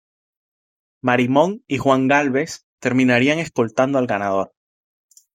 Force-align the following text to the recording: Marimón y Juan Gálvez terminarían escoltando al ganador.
Marimón 1.03 1.63
y 1.67 1.77
Juan 1.77 2.07
Gálvez 2.07 2.65
terminarían 2.79 3.37
escoltando 3.37 3.99
al 3.99 4.07
ganador. 4.07 4.51